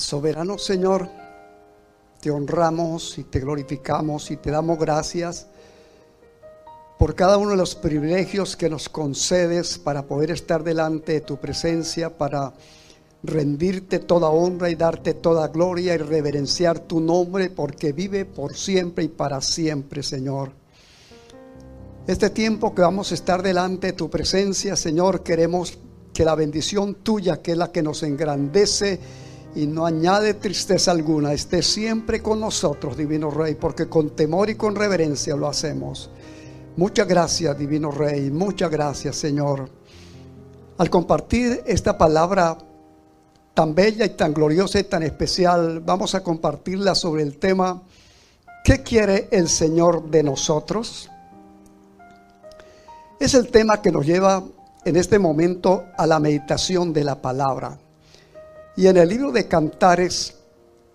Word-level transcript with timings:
Soberano 0.00 0.56
Señor, 0.56 1.10
te 2.22 2.30
honramos 2.30 3.18
y 3.18 3.24
te 3.24 3.38
glorificamos 3.38 4.30
y 4.30 4.38
te 4.38 4.50
damos 4.50 4.78
gracias 4.78 5.46
por 6.98 7.14
cada 7.14 7.36
uno 7.36 7.50
de 7.50 7.58
los 7.58 7.74
privilegios 7.74 8.56
que 8.56 8.70
nos 8.70 8.88
concedes 8.88 9.78
para 9.78 10.06
poder 10.06 10.30
estar 10.30 10.64
delante 10.64 11.12
de 11.12 11.20
tu 11.20 11.36
presencia, 11.36 12.16
para 12.16 12.54
rendirte 13.22 13.98
toda 13.98 14.30
honra 14.30 14.70
y 14.70 14.74
darte 14.74 15.12
toda 15.12 15.48
gloria 15.48 15.94
y 15.94 15.98
reverenciar 15.98 16.80
tu 16.80 16.98
nombre 16.98 17.50
porque 17.50 17.92
vive 17.92 18.24
por 18.24 18.56
siempre 18.56 19.04
y 19.04 19.08
para 19.08 19.42
siempre, 19.42 20.02
Señor. 20.02 20.52
Este 22.06 22.30
tiempo 22.30 22.74
que 22.74 22.80
vamos 22.80 23.10
a 23.10 23.14
estar 23.14 23.42
delante 23.42 23.88
de 23.88 23.92
tu 23.92 24.08
presencia, 24.08 24.76
Señor, 24.76 25.22
queremos 25.22 25.78
que 26.14 26.24
la 26.24 26.34
bendición 26.34 26.94
tuya, 26.94 27.42
que 27.42 27.52
es 27.52 27.58
la 27.58 27.70
que 27.70 27.82
nos 27.82 28.02
engrandece 28.02 29.28
y 29.54 29.66
no 29.66 29.84
añade 29.84 30.34
tristeza 30.34 30.90
alguna, 30.90 31.32
esté 31.32 31.62
siempre 31.62 32.22
con 32.22 32.40
nosotros, 32.40 32.96
Divino 32.96 33.30
Rey, 33.30 33.54
porque 33.54 33.88
con 33.88 34.10
temor 34.10 34.50
y 34.50 34.54
con 34.54 34.76
reverencia 34.76 35.34
lo 35.34 35.48
hacemos. 35.48 36.10
Muchas 36.76 37.08
gracias, 37.08 37.58
Divino 37.58 37.90
Rey, 37.90 38.30
muchas 38.30 38.70
gracias, 38.70 39.16
Señor. 39.16 39.68
Al 40.78 40.88
compartir 40.88 41.62
esta 41.66 41.98
palabra 41.98 42.56
tan 43.52 43.74
bella 43.74 44.04
y 44.04 44.10
tan 44.10 44.32
gloriosa 44.32 44.78
y 44.78 44.84
tan 44.84 45.02
especial, 45.02 45.80
vamos 45.80 46.14
a 46.14 46.22
compartirla 46.22 46.94
sobre 46.94 47.22
el 47.22 47.38
tema, 47.38 47.82
¿qué 48.64 48.82
quiere 48.82 49.28
el 49.32 49.48
Señor 49.48 50.10
de 50.10 50.22
nosotros? 50.22 51.10
Es 53.18 53.34
el 53.34 53.48
tema 53.48 53.82
que 53.82 53.92
nos 53.92 54.06
lleva 54.06 54.42
en 54.84 54.96
este 54.96 55.18
momento 55.18 55.84
a 55.98 56.06
la 56.06 56.20
meditación 56.20 56.92
de 56.92 57.04
la 57.04 57.20
palabra. 57.20 57.78
Y 58.76 58.86
en 58.86 58.96
el 58.96 59.08
libro 59.08 59.32
de 59.32 59.48
Cantares, 59.48 60.36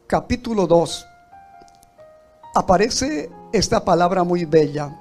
capítulo 0.08 0.66
2, 0.66 1.06
aparece 2.56 3.30
esta 3.52 3.84
palabra 3.84 4.24
muy 4.24 4.46
bella. 4.46 4.98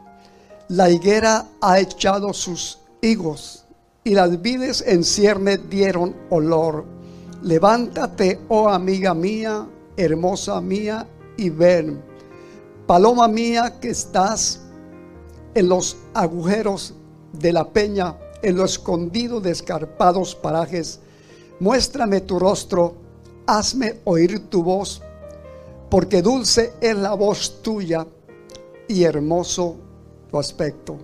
La 0.68 0.90
higuera 0.90 1.46
ha 1.60 1.78
echado 1.78 2.32
sus 2.32 2.80
higos 3.00 3.64
y 4.02 4.14
las 4.14 4.42
vides 4.42 4.82
en 4.86 5.04
cierne 5.04 5.56
dieron 5.56 6.16
olor. 6.30 6.84
Levántate, 7.42 8.40
oh 8.48 8.68
amiga 8.68 9.14
mía, 9.14 9.66
hermosa 9.96 10.60
mía, 10.60 11.06
y 11.36 11.50
ven. 11.50 12.02
Paloma 12.88 13.28
mía 13.28 13.78
que 13.80 13.90
estás 13.90 14.60
en 15.54 15.68
los 15.68 15.96
agujeros 16.12 16.92
de 17.32 17.52
la 17.52 17.68
peña, 17.70 18.16
en 18.42 18.56
lo 18.56 18.64
escondido 18.64 19.40
de 19.40 19.52
escarpados 19.52 20.34
parajes 20.34 21.00
muéstrame 21.60 22.20
tu 22.22 22.38
rostro, 22.38 22.94
hazme 23.46 24.00
oír 24.04 24.48
tu 24.48 24.62
voz, 24.62 25.02
porque 25.90 26.22
dulce 26.22 26.74
es 26.80 26.96
la 26.96 27.14
voz 27.14 27.62
tuya 27.62 28.06
y 28.88 29.04
hermoso 29.04 29.76
tu 30.30 30.38
aspecto. 30.38 30.96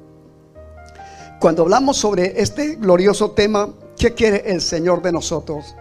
Cuando 1.41 1.63
hablamos 1.63 1.97
sobre 1.97 2.41
este 2.41 2.77
glorioso 2.77 3.31
tema, 3.31 3.71
¿qué 3.97 4.13
quiere 4.15 4.51
el 4.51 4.61
Señor 4.61 5.01
de 5.03 5.13
nosotros? 5.13 5.75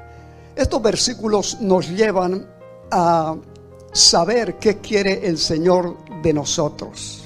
Estos 0.55 0.81
versículos 0.81 1.59
nos 1.59 1.89
llevan 1.89 2.47
a 2.91 3.35
saber 3.91 4.57
qué 4.57 4.77
quiere 4.77 5.27
el 5.27 5.37
Señor 5.37 5.97
de 6.21 6.33
nosotros. 6.33 7.23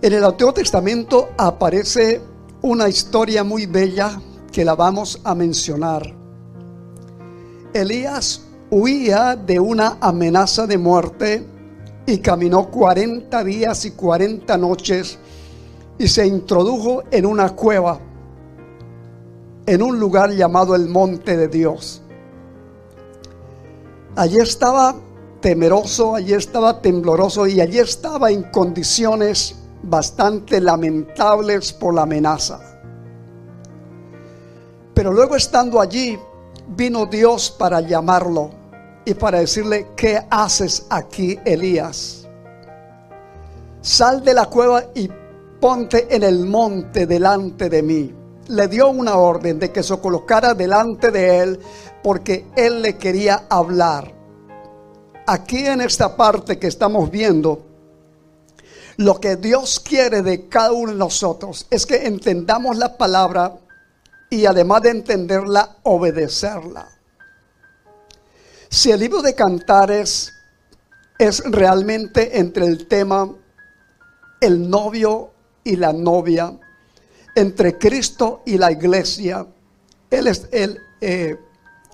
En 0.00 0.12
el 0.12 0.24
Antiguo 0.24 0.52
Testamento 0.52 1.30
aparece 1.36 2.20
una 2.62 2.88
historia 2.88 3.44
muy 3.44 3.66
bella 3.66 4.20
que 4.54 4.64
la 4.64 4.76
vamos 4.76 5.20
a 5.24 5.34
mencionar. 5.34 6.14
Elías 7.72 8.40
huía 8.70 9.34
de 9.34 9.58
una 9.58 9.98
amenaza 10.00 10.64
de 10.64 10.78
muerte 10.78 11.44
y 12.06 12.18
caminó 12.18 12.70
40 12.70 13.42
días 13.42 13.84
y 13.84 13.90
40 13.90 14.56
noches 14.56 15.18
y 15.98 16.06
se 16.06 16.24
introdujo 16.24 17.02
en 17.10 17.26
una 17.26 17.48
cueva 17.56 17.98
en 19.66 19.82
un 19.82 19.98
lugar 19.98 20.30
llamado 20.30 20.76
el 20.76 20.86
Monte 20.86 21.36
de 21.36 21.48
Dios. 21.48 22.00
Allí 24.14 24.36
estaba 24.36 24.94
temeroso, 25.40 26.14
allí 26.14 26.32
estaba 26.32 26.80
tembloroso 26.80 27.48
y 27.48 27.60
allí 27.60 27.80
estaba 27.80 28.30
en 28.30 28.44
condiciones 28.44 29.56
bastante 29.82 30.60
lamentables 30.60 31.72
por 31.72 31.94
la 31.94 32.02
amenaza. 32.02 32.73
Pero 34.94 35.12
luego 35.12 35.34
estando 35.34 35.80
allí, 35.80 36.18
vino 36.68 37.06
Dios 37.06 37.50
para 37.50 37.80
llamarlo 37.80 38.50
y 39.04 39.14
para 39.14 39.40
decirle, 39.40 39.88
¿qué 39.96 40.22
haces 40.30 40.86
aquí, 40.88 41.38
Elías? 41.44 42.26
Sal 43.82 44.24
de 44.24 44.34
la 44.34 44.46
cueva 44.46 44.84
y 44.94 45.10
ponte 45.60 46.14
en 46.14 46.22
el 46.22 46.46
monte 46.46 47.06
delante 47.06 47.68
de 47.68 47.82
mí. 47.82 48.14
Le 48.48 48.68
dio 48.68 48.88
una 48.88 49.16
orden 49.16 49.58
de 49.58 49.72
que 49.72 49.82
se 49.82 49.98
colocara 49.98 50.54
delante 50.54 51.10
de 51.10 51.38
él 51.40 51.60
porque 52.02 52.46
él 52.56 52.82
le 52.82 52.96
quería 52.96 53.44
hablar. 53.48 54.12
Aquí 55.26 55.66
en 55.66 55.80
esta 55.80 56.16
parte 56.16 56.58
que 56.58 56.66
estamos 56.66 57.10
viendo, 57.10 57.62
lo 58.98 59.18
que 59.18 59.36
Dios 59.36 59.80
quiere 59.80 60.22
de 60.22 60.48
cada 60.48 60.72
uno 60.72 60.92
de 60.92 60.98
nosotros 60.98 61.66
es 61.70 61.84
que 61.84 62.06
entendamos 62.06 62.76
la 62.76 62.96
palabra 62.96 63.56
y 64.34 64.46
además 64.46 64.82
de 64.82 64.90
entenderla, 64.90 65.76
obedecerla. 65.84 66.88
Si 68.68 68.90
el 68.90 68.98
libro 68.98 69.22
de 69.22 69.32
cantares 69.32 70.32
es 71.16 71.40
realmente 71.44 72.36
entre 72.40 72.66
el 72.66 72.88
tema 72.88 73.32
el 74.40 74.68
novio 74.68 75.30
y 75.62 75.76
la 75.76 75.92
novia, 75.92 76.52
entre 77.36 77.78
Cristo 77.78 78.42
y 78.44 78.58
la 78.58 78.72
iglesia, 78.72 79.46
él 80.10 80.26
es 80.26 80.48
el 80.50 80.80
eh, 81.00 81.38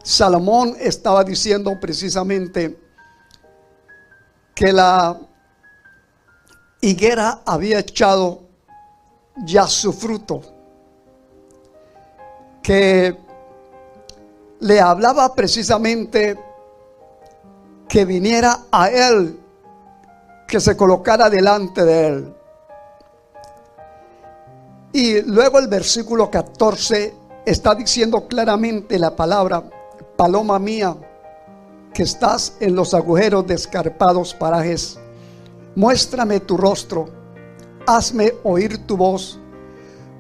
Salomón 0.03 0.75
estaba 0.81 1.23
diciendo 1.23 1.79
precisamente 1.79 2.79
que 4.55 4.73
la 4.73 5.21
higuera 6.81 7.43
había 7.45 7.81
echado 7.81 8.45
ya 9.45 9.67
su 9.67 9.93
fruto 9.93 10.60
que 12.63 13.17
le 14.61 14.81
hablaba 14.81 15.35
precisamente 15.35 16.39
que 17.89 18.05
viniera 18.05 18.61
a 18.71 18.89
él, 18.89 19.41
que 20.47 20.61
se 20.61 20.77
colocara 20.77 21.29
delante 21.29 21.85
de 21.85 22.07
él. 22.07 22.35
Y 24.93 25.23
luego 25.23 25.59
el 25.59 25.69
versículo 25.69 26.31
14 26.31 27.15
está 27.47 27.75
diciendo 27.75 28.27
claramente 28.27 28.99
la 28.99 29.15
palabra, 29.15 29.63
paloma 30.17 30.59
mía, 30.59 30.97
que 31.93 32.03
estás 32.03 32.55
en 32.61 32.75
los 32.75 32.95
agujeros 32.95 33.47
de 33.47 33.55
escarpados 33.55 34.35
parajes, 34.35 34.99
muéstrame 35.75 36.41
tu 36.41 36.57
rostro, 36.57 37.09
hazme 37.87 38.35
oír 38.45 38.87
tu 38.87 38.97
voz, 38.97 39.39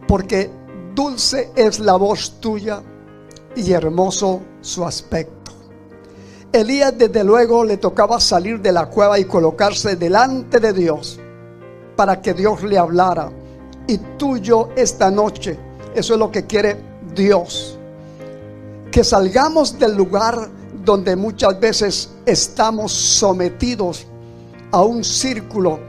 porque 0.08 0.50
dulce 1.00 1.50
es 1.56 1.80
la 1.80 1.96
voz 1.96 2.40
tuya 2.40 2.82
y 3.56 3.72
hermoso 3.72 4.42
su 4.60 4.84
aspecto. 4.84 5.50
Elías 6.52 6.92
desde 6.98 7.24
luego 7.24 7.64
le 7.64 7.78
tocaba 7.78 8.20
salir 8.20 8.60
de 8.60 8.70
la 8.70 8.84
cueva 8.84 9.18
y 9.18 9.24
colocarse 9.24 9.96
delante 9.96 10.60
de 10.60 10.74
Dios 10.74 11.18
para 11.96 12.20
que 12.20 12.34
Dios 12.34 12.62
le 12.64 12.76
hablara. 12.76 13.32
Y 13.86 13.96
tuyo 14.18 14.68
esta 14.76 15.10
noche, 15.10 15.58
eso 15.94 16.12
es 16.12 16.18
lo 16.18 16.30
que 16.30 16.44
quiere 16.44 16.76
Dios. 17.14 17.78
Que 18.92 19.02
salgamos 19.02 19.78
del 19.78 19.96
lugar 19.96 20.50
donde 20.84 21.16
muchas 21.16 21.58
veces 21.58 22.10
estamos 22.26 22.92
sometidos 22.92 24.06
a 24.70 24.82
un 24.82 25.02
círculo 25.02 25.80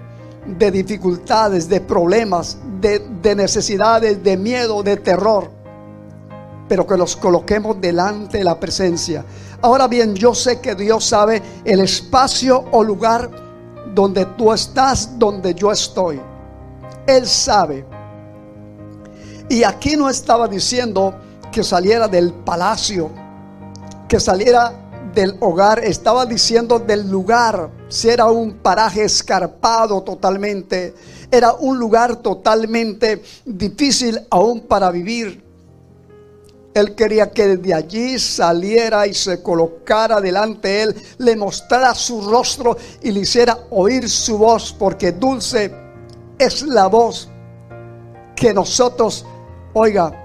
de 0.46 0.72
dificultades, 0.72 1.70
de 1.70 1.82
problemas, 1.82 2.58
de, 2.80 3.36
necesidades, 3.36 4.24
de 4.24 4.38
miedo, 4.38 4.82
de 4.82 4.98
terror, 4.98 5.50
pero 6.68 6.88
que 6.88 6.98
los 6.98 7.16
coloquemos 7.16 7.80
delante 7.80 8.40
de 8.40 8.44
la 8.44 8.60
presencia. 8.60 9.24
Ahora 9.62 9.88
bien, 9.88 10.16
yo 10.16 10.34
sé 10.34 10.60
que 10.60 10.74
Dios 10.74 11.06
sabe 11.06 11.42
el 11.64 11.82
espacio 11.82 12.66
o 12.72 12.84
lugar 12.84 13.30
donde 13.94 14.26
tú 14.26 14.52
estás, 14.52 15.20
donde 15.20 15.54
yo 15.54 15.72
estoy. 15.72 16.20
Él 17.06 17.28
sabe. 17.28 17.86
Y 19.50 19.64
aquí 19.64 19.96
no 19.96 20.10
estaba 20.10 20.48
diciendo 20.48 21.14
que 21.52 21.64
saliera 21.64 22.08
del 22.08 22.34
palacio, 22.34 23.12
que 24.08 24.20
saliera 24.20 24.74
del 25.14 25.36
hogar, 25.42 25.84
estaba 25.84 26.26
diciendo 26.26 26.80
del 26.80 27.10
lugar, 27.10 27.70
si 27.92 28.08
era 28.08 28.32
un 28.32 28.54
paraje 28.54 29.04
escarpado 29.04 30.02
totalmente, 30.02 30.94
era 31.30 31.52
un 31.54 31.78
lugar 31.78 32.16
totalmente 32.16 33.22
difícil 33.44 34.18
aún 34.30 34.62
para 34.62 34.90
vivir. 34.92 35.44
Él 36.74 36.96
quería 36.96 37.32
que 37.32 37.58
de 37.58 37.74
allí 37.74 38.18
saliera 38.18 39.06
y 39.08 39.14
se 39.14 39.44
colocara 39.44 40.22
delante 40.22 40.70
de 40.70 40.82
él, 40.84 40.96
le 41.18 41.36
mostrara 41.36 41.94
su 41.94 42.22
rostro 42.22 42.78
y 43.02 43.12
le 43.12 43.20
hiciera 43.20 43.60
oír 43.72 44.10
su 44.10 44.38
voz, 44.38 44.74
porque 44.80 45.12
dulce 45.12 45.70
es 46.40 46.62
la 46.62 46.88
voz 46.88 47.28
que 48.38 48.54
nosotros, 48.54 49.26
oiga, 49.74 50.21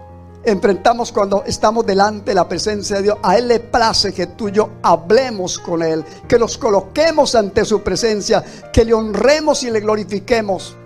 enfrentamos 0.46 1.10
cuando 1.10 1.42
estamos 1.44 1.84
delante 1.84 2.30
de 2.30 2.36
la 2.36 2.48
presencia 2.48 2.96
de 2.96 3.02
Dios. 3.02 3.18
A 3.22 3.36
Él 3.36 3.48
le 3.48 3.58
place 3.58 4.14
que 4.14 4.28
tú 4.28 4.48
y 4.48 4.52
yo 4.52 4.70
hablemos 4.80 5.58
con 5.58 5.82
Él, 5.82 6.04
que 6.28 6.38
nos 6.38 6.56
coloquemos 6.56 7.34
ante 7.34 7.64
su 7.64 7.82
presencia, 7.82 8.44
que 8.72 8.84
le 8.84 8.94
honremos 8.94 9.64
y 9.64 9.70
le 9.72 9.80
glorifiquemos. 9.80 10.76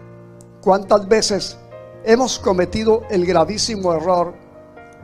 ¿Cuántas 0.62 1.06
veces 1.06 1.58
hemos 2.04 2.38
cometido 2.38 3.02
el 3.10 3.26
gravísimo 3.26 3.92
error 3.92 4.34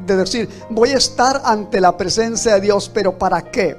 de 0.07 0.17
decir, 0.17 0.49
voy 0.71 0.91
a 0.91 0.97
estar 0.97 1.43
ante 1.45 1.79
la 1.79 1.95
presencia 1.97 2.55
de 2.55 2.63
Dios, 2.63 2.91
pero 2.93 3.19
¿para 3.19 3.43
qué? 3.43 3.77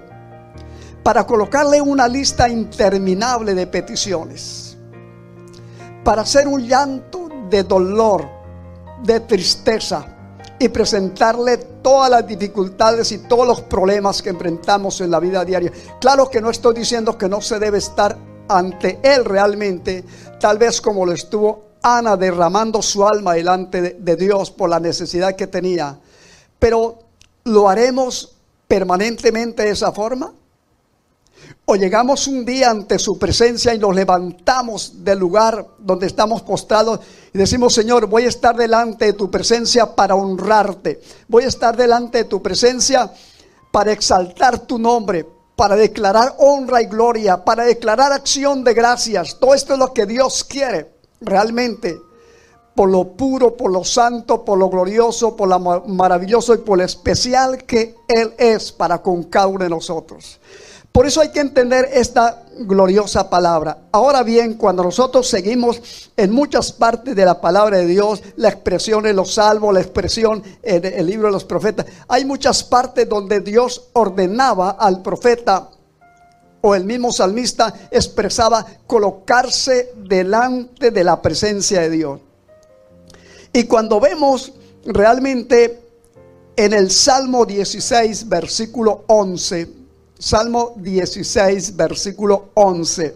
Para 1.02 1.26
colocarle 1.26 1.82
una 1.82 2.08
lista 2.08 2.48
interminable 2.50 3.56
de 3.56 3.66
peticiones, 3.66 4.78
para 6.04 6.22
hacer 6.22 6.48
un 6.48 6.68
llanto 6.68 7.30
de 7.50 7.64
dolor, 7.64 8.28
de 9.04 9.20
tristeza 9.22 10.17
y 10.60 10.70
presentarle 10.70 11.58
todas 11.58 12.10
las 12.10 12.28
dificultades 12.28 13.12
y 13.12 13.20
todos 13.20 13.48
los 13.48 13.62
problemas 13.62 14.22
que 14.22 14.30
enfrentamos 14.30 15.02
en 15.02 15.12
la 15.12 15.20
vida 15.20 15.46
diaria. 15.46 15.72
Claro 16.00 16.30
que 16.30 16.42
no 16.42 16.50
estoy 16.50 16.76
diciendo 16.76 17.18
que 17.18 17.30
no 17.30 17.42
se 17.42 17.60
debe 17.60 17.78
estar 17.78 18.18
ante 18.48 19.00
Él 19.04 19.26
realmente, 19.26 20.04
tal 20.40 20.58
vez 20.58 20.82
como 20.82 21.06
lo 21.06 21.14
estuvo 21.14 21.68
Ana 21.84 22.18
derramando 22.18 22.82
su 22.82 23.08
alma 23.08 23.34
delante 23.34 23.82
de, 23.82 24.16
Dios 24.16 24.52
por 24.52 24.70
la 24.70 24.80
necesidad 24.80 25.36
que 25.36 25.48
tenía. 25.48 25.98
Pero 26.60 27.00
¿lo 27.44 27.70
haremos 27.70 28.36
permanentemente 28.68 29.64
de 29.64 29.70
esa 29.70 29.92
forma? 29.92 30.34
O 31.66 31.76
llegamos 31.76 32.28
un 32.28 32.46
día 32.46 32.70
ante 32.70 32.98
su 32.98 33.20
presencia 33.20 33.74
y 33.74 33.80
nos 33.80 33.94
levantamos 33.94 35.04
del 35.04 35.20
lugar 35.20 35.68
donde 35.78 36.08
estamos 36.08 36.42
postrados 36.42 37.02
y 37.34 37.38
decimos, 37.38 37.74
Señor, 37.74 38.08
voy 38.08 38.24
a 38.24 38.30
estar 38.30 38.56
delante 38.56 39.06
de 39.06 39.14
tu 39.14 39.30
presencia 39.30 39.94
para 39.94 40.16
honrarte. 40.16 41.02
Voy 41.28 41.44
a 41.44 41.48
estar 41.48 41.76
delante 41.76 42.20
de 42.20 42.24
tu 42.24 42.42
presencia 42.42 43.12
para 43.72 43.92
exaltar 43.92 44.60
tu 44.60 44.80
nombre, 44.80 45.26
para 45.56 45.76
declarar 45.76 46.36
honra 46.38 46.82
y 46.82 46.86
gloria, 46.86 47.44
para 47.44 47.66
declarar 47.66 48.14
acción 48.14 48.64
de 48.64 48.74
gracias. 48.74 49.38
Todo 49.40 49.54
esto 49.54 49.74
es 49.74 49.80
lo 49.80 49.94
que 49.94 50.06
Dios 50.06 50.44
quiere 50.44 50.96
realmente 51.20 51.98
por 52.78 52.92
lo 52.92 53.06
puro, 53.18 53.58
por 53.58 53.72
lo 53.72 53.84
santo, 53.84 54.46
por 54.46 54.60
lo 54.60 54.70
glorioso, 54.70 55.36
por 55.36 55.50
lo 55.50 55.60
maravilloso 55.88 56.54
y 56.54 56.60
por 56.60 56.78
lo 56.78 56.84
especial 56.84 57.64
que 57.64 57.96
Él 58.08 58.36
es 58.38 58.72
para 58.72 59.02
con 59.02 59.24
cada 59.24 59.48
uno 59.48 59.64
de 59.64 59.70
nosotros. 59.72 60.40
Por 60.92 61.08
eso 61.08 61.20
hay 61.20 61.30
que 61.30 61.40
entender 61.40 61.90
esta 61.92 62.44
gloriosa 62.60 63.32
palabra. 63.32 63.80
Ahora 63.92 64.22
bien, 64.22 64.54
cuando 64.54 64.84
nosotros 64.84 65.28
seguimos 65.28 66.12
en 66.16 66.32
muchas 66.32 66.72
partes 66.72 67.16
de 67.16 67.26
la 67.26 67.42
palabra 67.42 67.78
de 67.78 67.88
Dios, 67.88 68.22
la 68.36 68.50
expresión 68.50 69.08
en 69.08 69.16
los 69.16 69.34
salmos, 69.34 69.74
la 69.74 69.82
expresión 69.82 70.44
en 70.62 70.86
el 70.86 71.08
libro 71.08 71.30
de 71.30 71.34
los 71.34 71.46
profetas, 71.46 71.88
hay 72.08 72.26
muchas 72.26 72.64
partes 72.64 73.10
donde 73.10 73.40
Dios 73.40 73.90
ordenaba 73.94 74.70
al 74.70 75.02
profeta 75.02 75.72
o 76.62 76.76
el 76.76 76.84
mismo 76.84 77.12
salmista 77.12 77.74
expresaba 77.90 78.64
colocarse 78.86 79.94
delante 79.96 80.92
de 80.92 81.04
la 81.04 81.20
presencia 81.24 81.82
de 81.82 81.90
Dios. 81.90 82.20
Y 83.58 83.64
cuando 83.64 84.00
vemos 84.00 84.54
realmente 84.86 85.82
en 86.56 86.74
el 86.74 86.92
Salmo 86.92 87.44
16, 87.44 88.30
versículo 88.30 89.04
11, 89.08 89.68
Salmo 90.20 90.76
16, 90.78 91.76
versículo 91.76 92.50
11, 92.54 93.16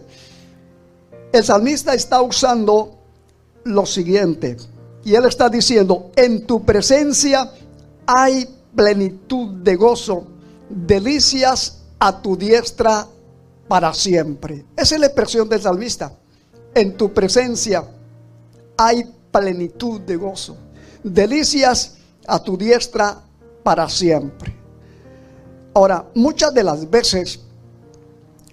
el 1.32 1.44
salmista 1.44 1.94
está 1.94 2.20
usando 2.22 2.92
lo 3.62 3.86
siguiente. 3.86 4.56
Y 5.04 5.14
él 5.14 5.26
está 5.26 5.48
diciendo, 5.48 6.10
en 6.16 6.44
tu 6.44 6.64
presencia 6.64 7.48
hay 8.04 8.48
plenitud 8.74 9.62
de 9.62 9.76
gozo, 9.76 10.26
delicias 10.68 11.82
a 12.00 12.20
tu 12.20 12.36
diestra 12.36 13.06
para 13.68 13.94
siempre. 13.94 14.64
Esa 14.76 14.96
es 14.96 15.00
la 15.02 15.06
expresión 15.06 15.48
del 15.48 15.62
salmista. 15.62 16.12
En 16.74 16.96
tu 16.96 17.12
presencia 17.12 17.84
hay 18.76 19.08
plenitud 19.32 20.02
de 20.02 20.16
gozo, 20.16 20.56
delicias 21.02 21.96
a 22.26 22.40
tu 22.40 22.56
diestra 22.56 23.20
para 23.62 23.88
siempre. 23.88 24.54
Ahora, 25.74 26.04
muchas 26.14 26.52
de 26.52 26.62
las 26.62 26.88
veces, 26.88 27.40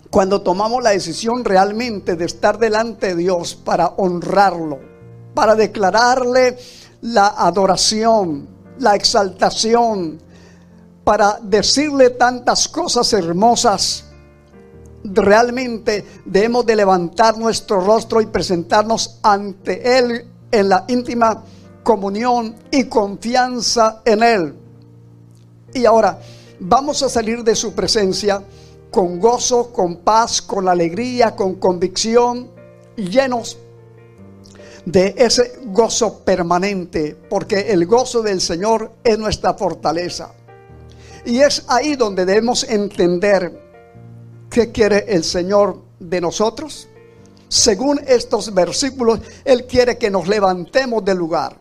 cuando 0.10 0.42
tomamos 0.42 0.82
la 0.82 0.92
decisión 0.92 1.44
realmente 1.44 2.16
de 2.16 2.26
estar 2.26 2.58
delante 2.58 3.08
de 3.08 3.16
Dios 3.16 3.56
para 3.56 3.90
honrarlo, 3.98 4.80
para 5.36 5.54
declararle 5.56 6.58
la 7.02 7.28
adoración, 7.28 8.48
la 8.80 8.96
exaltación, 8.96 10.20
para 11.04 11.40
decirle 11.42 12.12
tantas 12.12 12.68
cosas 12.68 13.12
hermosas, 13.14 14.06
realmente 15.04 16.06
debemos 16.26 16.66
de 16.66 16.76
levantar 16.76 17.38
nuestro 17.38 17.82
rostro 17.82 18.22
y 18.22 18.28
presentarnos 18.28 19.20
ante 19.24 19.98
Él 19.98 20.29
en 20.52 20.70
la 20.70 20.86
íntima 20.88 21.44
comunión 21.84 22.56
y 22.72 22.86
confianza 22.86 24.02
en 24.06 24.24
Él. 24.24 24.56
Y 25.74 25.86
ahora 25.86 26.20
vamos 26.60 27.02
a 27.04 27.10
salir 27.10 27.44
de 27.44 27.56
su 27.56 27.74
presencia 27.74 28.44
con 28.92 29.20
gozo, 29.20 29.72
con 29.72 29.98
paz, 29.98 30.42
con 30.42 30.68
alegría, 30.68 31.36
con 31.36 31.56
convicción, 31.56 32.50
llenos 32.96 33.58
de 34.86 35.14
ese 35.18 35.60
gozo 35.66 36.20
permanente, 36.20 37.16
porque 37.30 37.72
el 37.72 37.86
gozo 37.86 38.22
del 38.22 38.42
Señor 38.42 38.92
es 39.04 39.18
nuestra 39.18 39.54
fortaleza. 39.54 40.34
Y 41.26 41.40
es 41.40 41.64
ahí 41.68 41.96
donde 41.96 42.26
debemos 42.26 42.64
entender 42.64 43.62
qué 44.50 44.72
quiere 44.72 45.06
el 45.08 45.24
Señor 45.24 45.82
de 46.00 46.22
nosotros 46.22 46.89
según 47.50 48.00
estos 48.06 48.54
versículos, 48.54 49.20
Él 49.44 49.66
quiere 49.66 49.98
que 49.98 50.10
nos 50.10 50.28
levantemos 50.28 51.04
del 51.04 51.18
lugar 51.18 51.58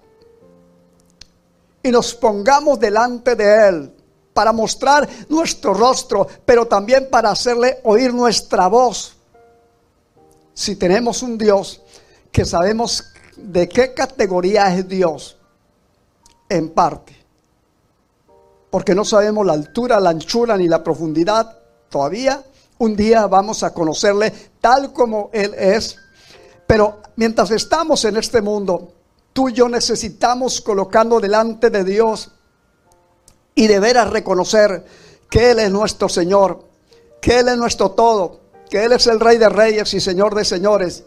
y 1.83 1.91
nos 1.91 2.15
pongamos 2.15 2.79
delante 2.79 3.35
de 3.35 3.69
Él 3.69 3.95
para 4.35 4.53
mostrar 4.53 5.09
nuestro 5.29 5.73
rostro, 5.75 6.29
pero 6.45 6.67
también 6.67 7.09
para 7.11 7.31
hacerle 7.31 7.81
oír 7.85 8.13
nuestra 8.13 8.69
voz. 8.69 9.17
Si 10.53 10.77
tenemos 10.77 11.23
un 11.23 11.39
Dios 11.39 11.81
que 12.31 12.45
sabemos 12.45 13.05
de 13.37 13.69
qué 13.69 13.95
categoría 13.95 14.75
es 14.77 14.87
Dios, 14.87 15.39
en 16.51 16.69
parte, 16.71 17.17
porque 18.71 18.95
no 18.95 19.05
sabemos 19.05 19.47
la 19.47 19.55
altura, 19.55 20.01
la 20.01 20.11
anchura 20.11 20.57
ni 20.57 20.69
la 20.69 20.85
profundidad 20.85 21.59
todavía, 21.89 22.45
un 22.79 22.97
día 22.97 23.27
vamos 23.27 23.63
a 23.63 23.73
conocerle 23.75 24.33
tal 24.61 24.93
como 24.93 25.31
Él 25.33 25.55
es. 25.55 25.97
Pero 26.67 27.01
mientras 27.17 27.51
estamos 27.51 28.05
en 28.05 28.17
este 28.17 28.43
mundo, 28.43 28.93
tú 29.33 29.49
y 29.49 29.53
yo 29.53 29.69
necesitamos 29.69 30.61
colocarnos 30.61 31.23
delante 31.23 31.71
de 31.71 31.85
Dios 31.85 32.31
y 33.55 33.67
de 33.67 33.81
veras 33.81 34.11
reconocer 34.11 34.85
que 35.31 35.51
Él 35.51 35.59
es 35.59 35.71
nuestro 35.71 36.09
Señor, 36.09 36.65
que 37.21 37.41
Él 37.41 37.49
es 37.49 37.57
nuestro 37.57 37.91
todo, 37.91 38.41
que 38.71 38.85
Él 38.85 38.93
es 38.93 39.07
el 39.07 39.21
Rey 39.21 39.39
de 39.39 39.49
Reyes 39.49 39.93
y 39.95 40.01
Señor 40.01 40.35
de 40.35 40.45
Señores, 40.45 41.05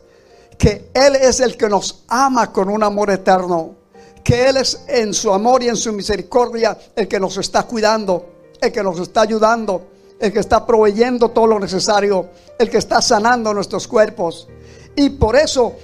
que 0.57 0.89
Él 0.93 1.15
es 1.15 1.39
el 1.39 1.57
que 1.57 1.69
nos 1.69 2.03
ama 2.07 2.51
con 2.51 2.69
un 2.69 2.83
amor 2.83 3.09
eterno, 3.09 3.75
que 4.23 4.49
Él 4.49 4.57
es 4.57 4.83
en 4.87 5.13
su 5.13 5.31
amor 5.31 5.63
y 5.63 5.69
en 5.69 5.77
su 5.77 5.93
misericordia 5.93 6.77
el 6.95 7.07
que 7.07 7.19
nos 7.19 7.37
está 7.37 7.63
cuidando, 7.63 8.25
el 8.59 8.71
que 8.71 8.83
nos 8.83 8.99
está 8.99 9.21
ayudando, 9.21 9.87
el 10.21 10.31
que 10.31 10.39
está 10.39 10.65
proveyendo 10.65 11.29
todo 11.29 11.47
lo 11.47 11.59
necesario, 11.59 12.29
el 12.59 12.69
que 12.69 12.77
está 12.77 13.01
sanando 13.01 13.53
nuestros 13.53 13.87
cuerpos. 13.87 14.47
Y 14.95 15.09
por 15.09 15.35
eso 15.35 15.75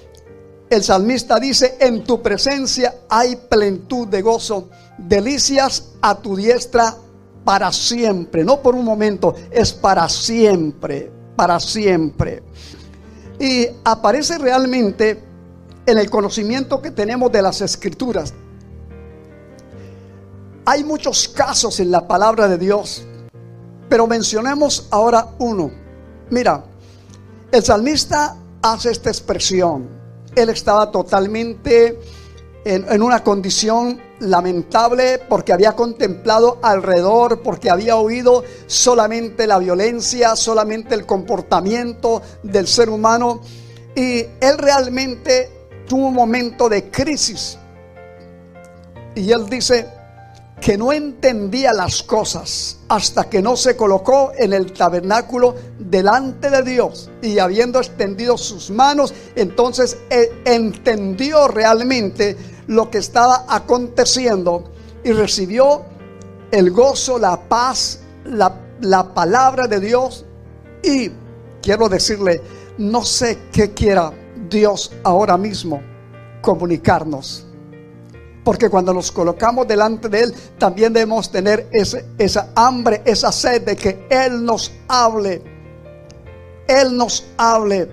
el 0.69 0.83
salmista 0.83 1.39
dice, 1.39 1.75
en 1.79 2.03
tu 2.03 2.21
presencia 2.21 2.93
hay 3.09 3.35
plenitud 3.35 4.07
de 4.07 4.21
gozo, 4.21 4.69
delicias 4.97 5.89
a 6.01 6.15
tu 6.15 6.35
diestra 6.35 6.95
para 7.43 7.71
siempre, 7.71 8.43
no 8.43 8.61
por 8.61 8.75
un 8.75 8.85
momento, 8.85 9.33
es 9.49 9.73
para 9.73 10.07
siempre, 10.07 11.11
para 11.35 11.59
siempre. 11.59 12.43
Y 13.39 13.67
aparece 13.85 14.37
realmente 14.37 15.23
en 15.85 15.97
el 15.97 16.09
conocimiento 16.11 16.79
que 16.81 16.91
tenemos 16.91 17.31
de 17.31 17.41
las 17.41 17.61
escrituras. 17.61 18.33
Hay 20.65 20.83
muchos 20.83 21.29
casos 21.29 21.79
en 21.79 21.89
la 21.89 22.07
palabra 22.07 22.49
de 22.49 22.57
Dios 22.57 23.06
pero 23.89 24.07
mencionemos 24.07 24.87
ahora 24.91 25.27
uno. 25.39 25.71
Mira, 26.29 26.63
el 27.51 27.63
salmista 27.63 28.35
hace 28.61 28.91
esta 28.91 29.09
expresión. 29.09 29.87
Él 30.35 30.49
estaba 30.49 30.91
totalmente 30.91 31.99
en, 32.65 33.01
una 33.01 33.23
condición 33.23 33.99
lamentable 34.19 35.19
porque 35.29 35.53
había 35.53 35.73
contemplado 35.73 36.59
alrededor, 36.61 37.41
porque 37.41 37.69
había 37.69 37.95
oído 37.95 38.43
solamente 38.65 39.47
la 39.47 39.57
violencia, 39.59 40.35
solamente 40.35 40.93
el 40.93 41.05
comportamiento 41.05 42.21
del 42.43 42.67
ser 42.67 42.89
humano. 42.89 43.41
Y 43.95 44.19
él 44.41 44.57
realmente 44.57 45.49
tuvo 45.87 46.07
un 46.07 46.13
momento 46.13 46.67
de 46.67 46.91
crisis. 46.91 47.57
Y 49.15 49.31
él 49.31 49.49
dice 49.49 49.87
que 50.61 50.77
no 50.77 50.91
entendía 50.91 51.71
las 51.71 52.01
cosas 52.01 52.79
hasta 52.87 53.29
que 53.29 53.41
no 53.41 53.55
se 53.55 53.75
colocó 53.77 54.31
en 54.35 54.53
el 54.53 54.73
tabernáculo 54.73 55.55
delante 55.77 56.49
de 56.49 56.63
Dios 56.63 57.11
y 57.21 57.39
habiendo 57.39 57.79
extendido 57.79 58.37
sus 58.37 58.71
manos, 58.71 59.13
entonces 59.35 59.97
eh, 60.09 60.31
entendió 60.45 61.47
realmente 61.47 62.35
lo 62.67 62.89
que 62.89 62.97
estaba 62.97 63.45
aconteciendo 63.47 64.71
y 65.03 65.11
recibió 65.11 65.83
el 66.51 66.71
gozo, 66.71 67.19
la 67.19 67.39
paz, 67.47 67.99
la, 68.25 68.53
la 68.81 69.13
palabra 69.13 69.67
de 69.67 69.79
Dios 69.79 70.25
y 70.83 71.11
quiero 71.61 71.87
decirle, 71.87 72.41
no 72.77 73.05
sé 73.05 73.37
qué 73.51 73.73
quiera 73.73 74.11
Dios 74.49 74.91
ahora 75.03 75.37
mismo 75.37 75.81
comunicarnos. 76.41 77.46
Porque 78.47 78.69
cuando 78.69 78.93
nos 78.93 79.11
colocamos 79.11 79.67
delante 79.67 80.07
de 80.07 80.21
Él, 80.21 80.33
también 80.57 80.93
debemos 80.93 81.29
tener 81.29 81.67
esa 81.69 82.47
hambre, 82.55 83.01
esa 83.03 83.29
sed 83.29 83.63
de 83.63 83.75
que 83.75 84.07
Él 84.09 84.45
nos 84.45 84.71
hable. 84.87 85.41
Él 86.65 86.95
nos 86.95 87.25
hable. 87.35 87.91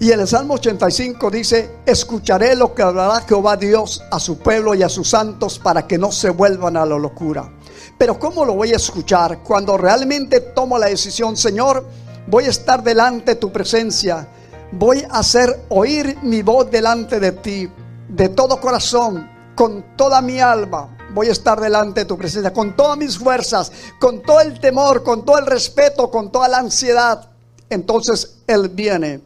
Y 0.00 0.10
en 0.10 0.18
el 0.18 0.26
Salmo 0.26 0.54
85 0.54 1.30
dice, 1.30 1.70
escucharé 1.86 2.56
lo 2.56 2.74
que 2.74 2.82
hablará 2.82 3.20
Jehová 3.20 3.56
Dios 3.56 4.02
a 4.10 4.18
su 4.18 4.38
pueblo 4.38 4.74
y 4.74 4.82
a 4.82 4.88
sus 4.88 5.10
santos 5.10 5.60
para 5.60 5.86
que 5.86 5.96
no 5.96 6.10
se 6.10 6.30
vuelvan 6.30 6.76
a 6.76 6.84
la 6.84 6.98
locura. 6.98 7.48
Pero 7.96 8.18
¿cómo 8.18 8.44
lo 8.44 8.54
voy 8.54 8.72
a 8.72 8.76
escuchar? 8.76 9.38
Cuando 9.44 9.78
realmente 9.78 10.40
tomo 10.40 10.76
la 10.76 10.86
decisión, 10.86 11.36
Señor, 11.36 11.86
voy 12.26 12.46
a 12.46 12.50
estar 12.50 12.82
delante 12.82 13.34
de 13.34 13.36
tu 13.36 13.52
presencia 13.52 14.26
voy 14.72 15.04
a 15.10 15.18
hacer 15.18 15.64
oír 15.68 16.16
mi 16.22 16.42
voz 16.42 16.70
delante 16.70 17.18
de 17.18 17.32
ti, 17.32 17.68
de 18.10 18.28
todo 18.28 18.60
corazón, 18.60 19.30
con 19.54 19.96
toda 19.96 20.20
mi 20.20 20.40
alma. 20.40 20.96
Voy 21.12 21.28
a 21.28 21.32
estar 21.32 21.60
delante 21.60 22.00
de 22.00 22.06
tu 22.06 22.16
presencia, 22.16 22.52
con 22.52 22.74
todas 22.76 22.96
mis 22.96 23.18
fuerzas, 23.18 23.70
con 24.00 24.22
todo 24.22 24.40
el 24.40 24.58
temor, 24.60 25.02
con 25.02 25.24
todo 25.24 25.38
el 25.38 25.46
respeto, 25.46 26.10
con 26.10 26.30
toda 26.30 26.48
la 26.48 26.58
ansiedad. 26.58 27.30
Entonces 27.68 28.38
Él 28.46 28.68
viene 28.68 29.20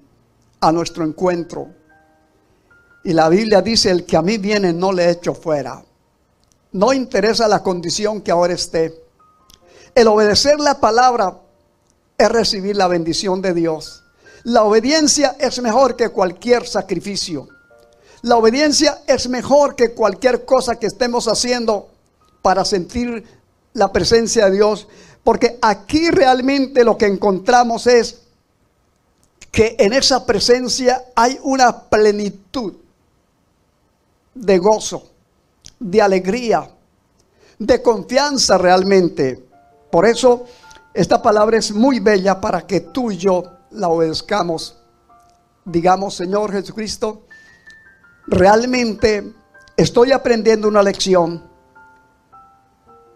a 0.61 0.73
nuestro 0.73 1.05
encuentro. 1.05 1.69
Y 3.05 3.13
la 3.13 3.29
Biblia 3.29 3.61
dice, 3.61 3.91
el 3.91 4.05
que 4.05 4.17
a 4.17 4.23
mí 4.23 4.39
viene 4.39 4.73
no 4.73 4.93
le 4.93 5.11
echo 5.11 5.35
fuera. 5.35 5.83
No 6.73 6.93
interesa 6.93 7.49
la 7.49 7.63
condición 7.63 8.21
que 8.21 8.31
ahora 8.31 8.55
esté. 8.55 9.03
El 9.95 10.09
obedecer 10.09 10.59
la 10.59 10.81
palabra 10.81 11.39
es 12.19 12.29
recibir 12.29 12.77
la 12.77 12.89
bendición 12.89 13.41
de 13.41 13.55
Dios. 13.55 14.03
La 14.43 14.65
obediencia 14.65 15.37
es 15.39 15.61
mejor 15.63 15.97
que 15.97 16.09
cualquier 16.09 16.67
sacrificio. 16.67 17.49
La 18.25 18.39
obediencia 18.39 19.03
es 19.07 19.29
mejor 19.29 19.77
que 19.77 19.93
cualquier 19.93 20.47
cosa 20.47 20.77
que 20.77 20.87
estemos 20.87 21.29
haciendo 21.29 21.91
para 22.41 22.65
sentir 22.65 23.23
la 23.75 23.93
presencia 23.93 24.47
de 24.47 24.53
Dios. 24.53 24.89
Porque 25.23 25.59
aquí 25.61 26.11
realmente 26.11 26.85
lo 26.85 26.97
que 26.97 27.05
encontramos 27.05 27.87
es 27.87 28.23
que 29.53 29.77
en 29.79 29.93
esa 29.93 30.25
presencia 30.25 31.05
hay 31.15 31.39
una 31.43 31.83
plenitud 31.83 32.73
de 34.35 34.57
gozo, 34.57 35.07
de 35.79 36.01
alegría, 36.01 36.71
de 37.59 37.83
confianza 37.83 38.57
realmente. 38.57 39.45
Por 39.91 40.07
eso 40.07 40.47
esta 40.95 41.21
palabra 41.21 41.59
es 41.59 41.73
muy 41.73 42.01
bella 42.01 42.41
para 42.41 42.67
que 42.67 42.81
tú 42.81 43.11
y 43.11 43.19
yo 43.19 43.45
la 43.73 43.91
obedezcamos. 43.91 44.79
Digamos, 45.67 46.15
Señor 46.15 46.53
Jesucristo, 46.53 47.25
realmente 48.27 49.33
estoy 49.77 50.13
aprendiendo 50.13 50.69
una 50.69 50.83
lección 50.83 51.43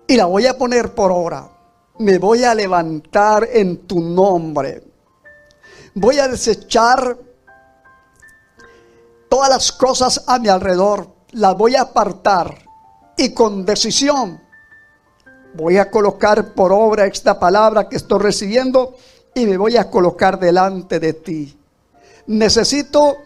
y 0.06 0.16
la 0.16 0.26
voy 0.26 0.46
a 0.46 0.56
poner 0.56 0.94
por 0.94 1.12
obra. 1.12 1.50
Me 1.98 2.18
voy 2.18 2.44
a 2.44 2.54
levantar 2.54 3.48
en 3.52 3.86
tu 3.86 4.00
nombre. 4.00 4.82
Voy 5.94 6.18
a 6.18 6.28
desechar 6.28 7.16
todas 9.28 9.48
las 9.50 9.72
cosas 9.72 10.24
a 10.26 10.38
mi 10.38 10.48
alrededor. 10.48 11.08
Las 11.32 11.56
voy 11.56 11.76
a 11.76 11.82
apartar 11.82 12.56
y 13.16 13.34
con 13.34 13.66
decisión 13.66 14.40
voy 15.54 15.76
a 15.76 15.90
colocar 15.90 16.54
por 16.54 16.72
obra 16.72 17.06
esta 17.06 17.38
palabra 17.38 17.88
que 17.88 17.96
estoy 17.96 18.20
recibiendo 18.20 18.96
y 19.34 19.44
me 19.44 19.56
voy 19.56 19.76
a 19.76 19.90
colocar 19.90 20.38
delante 20.38 21.00
de 21.00 21.12
ti. 21.14 21.58
Necesito 22.28 23.16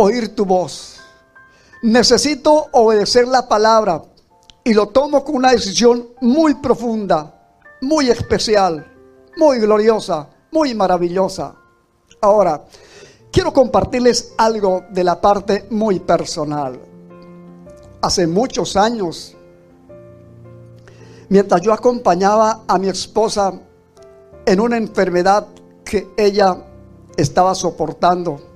oír 0.00 0.34
tu 0.34 0.44
voz. 0.44 0.96
Necesito 1.82 2.68
obedecer 2.72 3.28
la 3.28 3.46
palabra 3.46 4.02
y 4.64 4.72
lo 4.74 4.88
tomo 4.88 5.22
con 5.24 5.36
una 5.36 5.52
decisión 5.52 6.08
muy 6.20 6.54
profunda, 6.54 7.34
muy 7.82 8.10
especial, 8.10 8.86
muy 9.36 9.58
gloriosa, 9.58 10.28
muy 10.50 10.74
maravillosa. 10.74 11.54
Ahora, 12.20 12.64
quiero 13.30 13.52
compartirles 13.52 14.32
algo 14.38 14.84
de 14.90 15.04
la 15.04 15.20
parte 15.20 15.66
muy 15.70 16.00
personal. 16.00 16.80
Hace 18.02 18.26
muchos 18.26 18.76
años, 18.76 19.36
mientras 21.28 21.60
yo 21.60 21.72
acompañaba 21.72 22.64
a 22.66 22.78
mi 22.78 22.88
esposa 22.88 23.52
en 24.46 24.60
una 24.60 24.78
enfermedad 24.78 25.46
que 25.84 26.08
ella 26.16 26.56
estaba 27.16 27.54
soportando. 27.54 28.49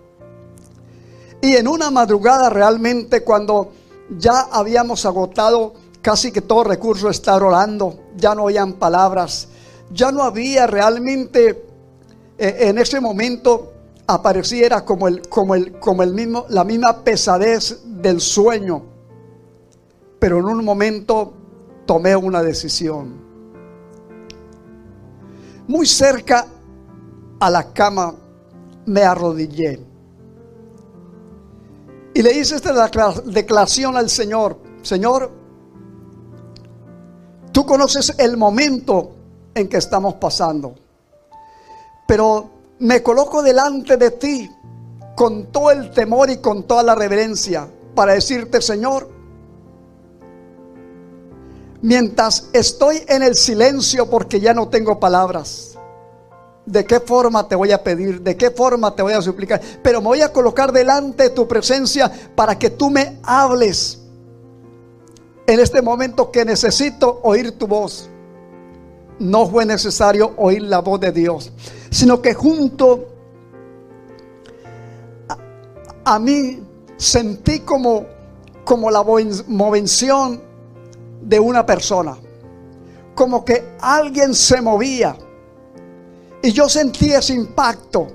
Y 1.45 1.57
en 1.57 1.69
una 1.69 1.91
madrugada 1.91 2.49
realmente 2.49 3.23
cuando 3.23 3.71
ya 4.19 4.49
habíamos 4.51 5.05
agotado 5.05 5.75
casi 6.01 6.33
que 6.33 6.41
todo 6.41 6.65
recurso 6.65 7.11
estar 7.11 7.43
orando, 7.43 8.01
ya 8.17 8.35
no 8.35 8.45
habían 8.45 8.73
palabras, 8.73 9.49
ya 9.93 10.11
no 10.11 10.23
había 10.23 10.67
realmente 10.67 11.67
eh, 12.39 12.57
en 12.61 12.79
ese 12.79 12.99
momento 12.99 13.75
apareciera 14.07 14.87
como 14.87 15.07
el 15.07 15.29
como 15.29 15.55
el 15.55 15.79
como 15.79 16.03
el 16.03 16.15
mismo 16.15 16.47
la 16.49 16.65
misma 16.65 17.05
pesadez 17.05 17.79
del 17.85 18.23
sueño. 18.23 18.83
Pero 20.19 20.39
en 20.39 20.47
un 20.47 20.65
momento 20.65 21.35
tomé 21.85 22.17
una 22.17 22.43
decisión 22.43 23.21
muy 25.69 25.85
cerca 25.85 26.47
a 27.39 27.51
la 27.51 27.71
cama, 27.75 28.15
me 28.87 29.03
arrodillé. 29.03 29.94
Y 32.14 32.23
le 32.23 32.33
hice 32.33 32.54
esta 32.54 32.73
declaración 33.25 33.97
al 33.97 34.09
Señor. 34.09 34.56
Señor, 34.83 35.33
tú 37.50 37.66
conoces 37.66 38.14
el 38.18 38.37
momento 38.37 39.16
en 39.52 39.68
que 39.68 39.78
estamos 39.78 40.14
pasando. 40.14 40.76
Pero 42.06 42.50
me 42.78 43.02
coloco 43.02 43.42
delante 43.42 43.97
de 43.97 44.12
ti 44.12 44.50
con 45.16 45.47
todo 45.47 45.73
el 45.73 45.90
temor 45.90 46.30
y 46.30 46.38
con 46.38 46.64
toda 46.64 46.85
la 46.85 46.94
reverencia 46.94 47.68
para 47.94 48.14
decirte, 48.14 48.61
Señor, 48.61 49.09
mientras 51.83 52.49
estoy 52.52 53.02
en 53.09 53.23
el 53.23 53.35
silencio 53.35 54.09
porque 54.09 54.40
ya 54.40 54.54
no 54.54 54.68
tengo 54.68 55.00
palabras. 55.00 55.74
¿De 56.66 56.85
qué 56.85 57.00
forma 57.00 57.47
te 57.47 57.54
voy 57.54 57.73
a 57.73 57.83
pedir? 57.83 58.23
¿De 58.23 58.37
qué 58.37 58.50
forma 58.50 58.94
te 58.94 59.02
voy 59.02 59.12
a 59.12 59.21
suplicar? 59.21 59.61
Pero 59.83 60.00
me 60.00 60.09
voy 60.09 60.23
a 60.23 60.33
colocar 60.33 60.73
delante 60.73 61.25
de 61.25 61.30
tu 61.30 61.47
presencia 61.47 62.11
para 62.35 62.59
que 62.59 62.71
tú 62.71 62.90
me 62.90 63.18
hables 63.23 64.00
en 65.47 65.61
este 65.61 65.83
momento 65.83 66.30
que 66.30 66.44
necesito 66.44 67.21
oír 67.23 67.52
tu 67.52 67.66
voz. 67.66 68.09
No 69.18 69.47
fue 69.47 69.66
necesario 69.66 70.33
oír 70.37 70.62
la 70.62 70.80
voz 70.80 71.00
de 71.00 71.12
Dios, 71.12 71.52
sino 71.90 72.21
que 72.21 72.35
junto 72.35 73.09
a, 76.04 76.18
mí 76.18 76.62
sentí 76.97 77.61
como, 77.61 78.06
como 78.64 78.90
la 78.90 79.02
movención 79.02 80.40
de 81.21 81.38
una 81.38 81.64
persona. 81.64 82.16
Como 83.14 83.44
que 83.44 83.76
alguien 83.80 84.35
se 84.35 84.61
movía. 84.61 85.16
Y 86.45 86.53
yo 86.53 86.69
sentí 86.69 87.11
ese 87.11 87.33
impacto. 87.33 88.07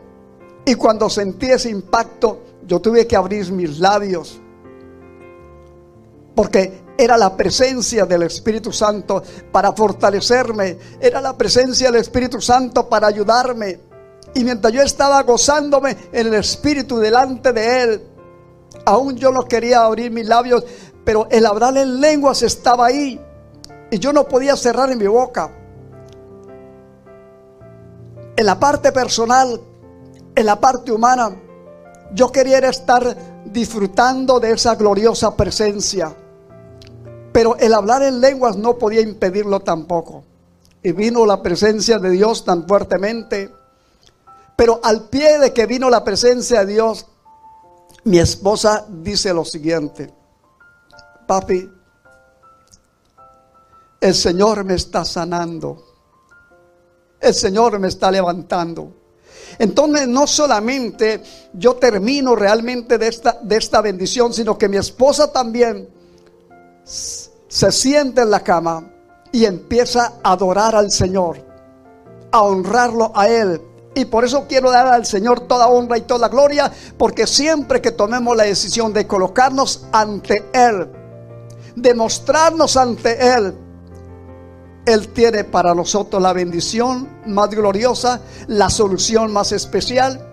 Y 0.64 0.76
cuando 0.76 1.10
sentí 1.10 1.48
ese 1.48 1.72
impacto, 1.72 2.44
yo 2.64 2.80
tuve 2.80 3.08
que 3.08 3.16
abrir 3.16 3.52
mis 3.52 3.80
labios. 3.80 4.40
Porque 6.36 6.84
era 6.96 7.18
la 7.18 7.36
presencia 7.36 8.06
del 8.06 8.22
Espíritu 8.22 8.72
Santo 8.72 9.24
para 9.52 9.74
fortalecerme. 9.74 10.78
Era 11.02 11.22
la 11.22 11.36
presencia 11.36 11.90
del 11.92 12.02
Espíritu 12.02 12.40
Santo 12.40 12.88
para 12.88 13.08
ayudarme. 13.08 13.80
Y 14.36 14.44
mientras 14.44 14.74
yo 14.74 14.84
estaba 14.84 15.24
gozándome 15.24 15.98
en 16.12 16.28
el 16.28 16.36
Espíritu 16.36 17.00
delante 17.00 17.52
de 17.52 17.82
Él, 17.82 18.04
aún 18.86 19.16
yo 19.16 19.32
no 19.32 19.46
quería 19.46 19.86
abrir 19.86 20.12
mis 20.12 20.28
labios, 20.28 20.64
pero 21.04 21.28
el 21.32 21.48
hablar 21.48 21.76
en 21.78 22.00
lenguas 22.00 22.44
estaba 22.44 22.86
ahí 22.86 23.20
y 23.90 23.98
yo 23.98 24.14
no 24.14 24.28
podía 24.28 24.56
cerrar 24.56 24.92
en 24.92 25.00
mi 25.00 25.08
boca. 25.08 25.59
En 28.40 28.46
la 28.46 28.58
parte 28.58 28.94
personal, 28.94 29.60
en 30.34 30.46
la 30.46 30.58
parte 30.62 30.94
humana, 30.94 31.30
yo 32.14 32.32
quería 32.32 32.60
estar 32.60 33.44
disfrutando 33.44 34.40
de 34.40 34.52
esa 34.52 34.76
gloriosa 34.76 35.36
presencia. 35.36 36.16
Pero 37.34 37.58
el 37.58 37.74
hablar 37.74 38.02
en 38.02 38.22
lenguas 38.22 38.56
no 38.56 38.78
podía 38.78 39.02
impedirlo 39.02 39.60
tampoco. 39.60 40.24
Y 40.82 40.94
vino 40.94 41.26
la 41.26 41.44
presencia 41.44 42.00
de 42.00 42.12
Dios 42.12 42.46
tan 42.46 42.66
fuertemente. 42.66 43.54
Pero 44.56 44.80
al 44.84 45.10
pie 45.10 45.38
de 45.38 45.52
que 45.52 45.66
vino 45.66 45.90
la 45.90 46.06
presencia 46.06 46.64
de 46.64 46.76
Dios, 46.76 47.08
mi 48.06 48.20
esposa 48.20 48.86
dice 48.88 49.34
lo 49.34 49.44
siguiente, 49.44 50.14
papi, 51.28 51.70
el 54.00 54.16
Señor 54.16 54.64
me 54.64 54.76
está 54.76 55.04
sanando, 55.04 55.89
el 57.20 57.34
Señor 57.34 57.80
me 57.80 57.88
está 57.88 58.12
levantando. 58.12 58.94
Entonces 59.58 60.08
no 60.08 60.28
solamente 60.28 61.22
yo 61.54 61.76
termino 61.76 62.36
realmente 62.36 62.98
de 62.98 63.08
esta, 63.08 63.40
de 63.42 63.58
esta 63.58 63.82
bendición, 63.82 64.34
sino 64.34 64.58
que 64.58 64.70
mi 64.70 64.78
esposa 64.78 65.32
también 65.32 65.90
se 66.84 67.72
siente 67.72 68.22
en 68.22 68.30
la 68.30 68.40
cama 68.42 68.90
y 69.32 69.46
empieza 69.46 70.14
a 70.24 70.32
adorar 70.32 70.76
al 70.76 70.92
Señor, 70.92 71.38
a 72.32 72.42
honrarlo 72.42 73.12
a 73.16 73.28
Él. 73.28 73.62
Y 73.96 74.06
por 74.06 74.24
eso 74.24 74.46
quiero 74.48 74.72
dar 74.72 74.88
al 74.88 75.06
Señor 75.06 75.42
toda 75.42 75.68
honra 75.68 75.98
y 75.98 76.02
toda 76.02 76.30
gloria, 76.30 76.72
porque 76.98 77.28
siempre 77.28 77.82
que 77.82 77.92
tomemos 77.92 78.38
la 78.38 78.44
decisión 78.44 78.94
de 78.94 79.08
colocarnos 79.08 79.88
ante 79.92 80.46
Él, 80.54 80.90
de 81.76 81.94
mostrarnos 81.94 82.78
ante 82.78 83.36
Él, 83.36 83.54
Él 84.94 85.10
tiene 85.10 85.44
para 85.44 85.76
nosotros 85.76 86.22
la 86.22 86.34
bendición 86.34 87.08
más 87.28 87.50
gloriosa, 87.52 88.22
la 88.48 88.72
solución 88.72 89.32
más 89.32 89.52
especial, 89.52 90.26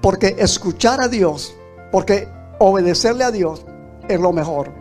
porque 0.00 0.36
escuchar 0.38 1.02
a 1.02 1.08
Dios, 1.08 1.54
porque 1.90 2.28
obedecerle 2.58 3.24
a 3.24 3.30
Dios 3.30 3.64
es 4.08 4.18
lo 4.18 4.32
mejor. 4.32 4.72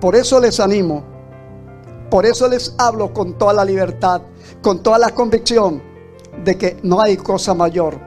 Por 0.00 0.14
eso 0.14 0.38
les 0.38 0.60
animo, 0.60 1.02
por 2.08 2.26
eso 2.26 2.46
les 2.46 2.74
hablo 2.78 3.12
con 3.12 3.36
toda 3.38 3.52
la 3.52 3.64
libertad, 3.64 4.22
con 4.62 4.84
toda 4.84 4.98
la 4.98 5.10
convicción 5.10 5.82
de 6.44 6.56
que 6.56 6.76
no 6.84 7.00
hay 7.00 7.16
cosa 7.16 7.54
mayor. 7.54 7.98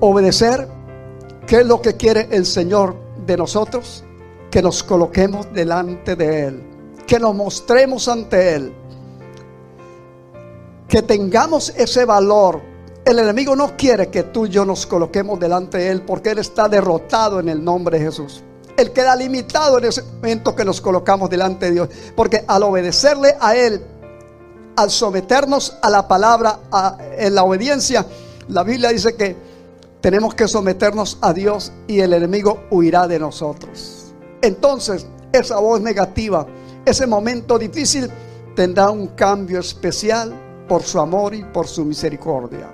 Obedecer, 0.00 0.66
¿qué 1.46 1.60
es 1.60 1.66
lo 1.66 1.82
que 1.82 1.98
quiere 1.98 2.28
el 2.30 2.46
Señor 2.46 2.96
de 3.26 3.36
nosotros? 3.36 4.02
Que 4.50 4.62
nos 4.62 4.82
coloquemos 4.82 5.52
delante 5.52 6.16
de 6.16 6.46
Él, 6.46 6.71
que 7.06 7.18
nos 7.18 7.34
mostremos 7.34 8.08
ante 8.08 8.54
Él, 8.54 8.72
que 10.88 11.02
tengamos 11.02 11.70
ese 11.70 12.04
valor. 12.04 12.60
El 13.04 13.18
enemigo 13.18 13.56
no 13.56 13.76
quiere 13.76 14.08
que 14.08 14.24
tú 14.24 14.46
y 14.46 14.50
yo 14.50 14.64
nos 14.64 14.86
coloquemos 14.86 15.40
delante 15.40 15.78
de 15.78 15.90
Él 15.90 16.02
porque 16.02 16.30
Él 16.30 16.38
está 16.38 16.68
derrotado 16.68 17.40
en 17.40 17.48
el 17.48 17.64
nombre 17.64 17.98
de 17.98 18.04
Jesús. 18.04 18.44
Él 18.76 18.92
queda 18.92 19.14
limitado 19.16 19.78
en 19.78 19.84
ese 19.84 20.02
momento 20.02 20.54
que 20.54 20.64
nos 20.64 20.80
colocamos 20.80 21.28
delante 21.30 21.66
de 21.66 21.72
Dios. 21.72 21.88
Porque 22.16 22.44
al 22.46 22.62
obedecerle 22.62 23.36
a 23.40 23.56
Él, 23.56 23.82
al 24.76 24.90
someternos 24.90 25.76
a 25.82 25.90
la 25.90 26.08
palabra, 26.08 26.60
en 27.18 27.34
la 27.34 27.44
obediencia, 27.44 28.06
la 28.48 28.62
Biblia 28.62 28.90
dice 28.90 29.14
que 29.14 29.36
tenemos 30.00 30.34
que 30.34 30.48
someternos 30.48 31.18
a 31.20 31.32
Dios 31.32 31.72
y 31.86 32.00
el 32.00 32.12
enemigo 32.12 32.64
huirá 32.70 33.06
de 33.06 33.18
nosotros. 33.18 34.12
Entonces, 34.40 35.06
esa 35.32 35.58
voz 35.58 35.80
negativa, 35.80 36.46
ese 36.84 37.06
momento 37.06 37.58
difícil, 37.58 38.10
tendrá 38.54 38.90
un 38.90 39.08
cambio 39.08 39.60
especial 39.60 40.32
por 40.68 40.82
su 40.82 41.00
amor 41.00 41.34
y 41.34 41.44
por 41.44 41.66
su 41.66 41.84
misericordia. 41.84 42.70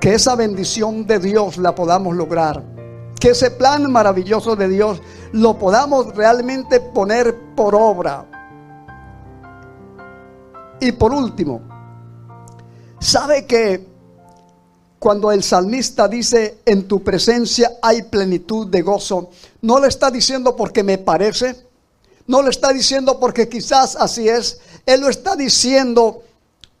Que 0.00 0.14
esa 0.14 0.36
bendición 0.36 1.06
de 1.06 1.18
Dios 1.18 1.56
la 1.56 1.74
podamos 1.74 2.14
lograr 2.14 2.76
que 3.18 3.30
ese 3.30 3.50
plan 3.50 3.90
maravilloso 3.90 4.56
de 4.56 4.68
Dios 4.68 5.02
lo 5.32 5.58
podamos 5.58 6.14
realmente 6.14 6.80
poner 6.80 7.34
por 7.54 7.74
obra. 7.74 8.26
Y 10.80 10.92
por 10.92 11.12
último, 11.12 11.62
¿sabe 12.98 13.46
que 13.46 13.95
cuando 15.06 15.30
el 15.30 15.44
salmista 15.44 16.08
dice, 16.08 16.58
en 16.66 16.88
tu 16.88 17.04
presencia 17.04 17.74
hay 17.80 18.02
plenitud 18.02 18.66
de 18.66 18.82
gozo, 18.82 19.30
no 19.62 19.78
le 19.78 19.86
está 19.86 20.10
diciendo 20.10 20.56
porque 20.56 20.82
me 20.82 20.98
parece, 20.98 21.54
no 22.26 22.42
le 22.42 22.50
está 22.50 22.72
diciendo 22.72 23.20
porque 23.20 23.48
quizás 23.48 23.94
así 23.94 24.28
es, 24.28 24.58
él 24.84 25.02
lo 25.02 25.08
está 25.08 25.36
diciendo, 25.36 26.24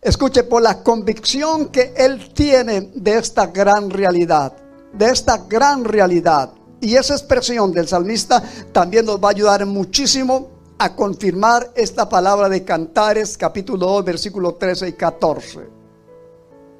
escuche, 0.02 0.42
por 0.42 0.60
la 0.60 0.82
convicción 0.82 1.68
que 1.68 1.94
él 1.96 2.34
tiene 2.34 2.90
de 2.96 3.16
esta 3.16 3.46
gran 3.46 3.90
realidad 3.90 4.54
de 4.92 5.06
esta 5.06 5.38
gran 5.48 5.84
realidad. 5.84 6.50
Y 6.80 6.96
esa 6.96 7.14
expresión 7.14 7.70
del 7.70 7.86
salmista 7.86 8.42
también 8.72 9.06
nos 9.06 9.22
va 9.22 9.28
a 9.28 9.30
ayudar 9.30 9.64
muchísimo 9.66 10.48
a 10.78 10.96
confirmar 10.96 11.70
esta 11.76 12.08
palabra 12.08 12.48
de 12.48 12.64
Cantares, 12.64 13.38
capítulo 13.38 13.86
2, 13.86 14.04
versículo 14.04 14.54
13 14.54 14.88
y 14.88 14.92
14. 14.94 15.76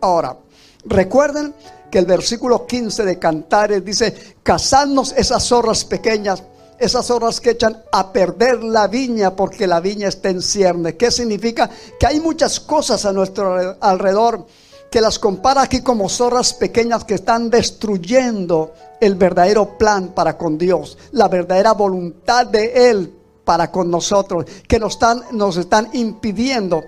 Ahora, 0.01 0.37
recuerden 0.87 1.55
que 1.91 1.99
el 1.99 2.07
versículo 2.07 2.67
15 2.67 3.05
de 3.05 3.19
Cantares 3.19 3.85
dice, 3.85 4.37
cazadnos 4.43 5.13
esas 5.17 5.45
zorras 5.45 5.85
pequeñas, 5.85 6.43
esas 6.79 7.07
zorras 7.07 7.41
que 7.41 7.51
echan 7.51 7.83
a 7.93 8.13
perder 8.13 8.63
la 8.63 8.87
viña 8.87 9.35
porque 9.35 9.67
la 9.67 9.81
viña 9.81 10.09
está 10.09 10.31
en 10.31 10.43
cierne. 10.43 10.97
¿Qué 10.97 11.11
significa? 11.11 11.71
Que 11.99 12.07
hay 12.07 12.21
muchas 12.21 12.61
cosas 12.61 13.05
a 13.05 13.13
nuestro 13.13 13.77
alrededor 13.81 14.47
que 14.91 15.01
las 15.01 15.19
compara 15.19 15.63
aquí 15.63 15.81
como 15.81 16.09
zorras 16.09 16.55
pequeñas 16.55 17.05
que 17.05 17.15
están 17.15 17.51
destruyendo 17.51 18.73
el 19.01 19.15
verdadero 19.15 19.77
plan 19.77 20.09
para 20.09 20.37
con 20.37 20.57
Dios, 20.59 20.97
la 21.13 21.29
verdadera 21.29 21.73
voluntad 21.73 22.47
de 22.47 22.91
Él 22.91 23.15
para 23.45 23.71
con 23.71 23.91
nosotros, 23.91 24.45
que 24.67 24.79
nos 24.79 24.95
están, 24.95 25.23
nos 25.33 25.57
están 25.57 25.89
impidiendo, 25.93 26.83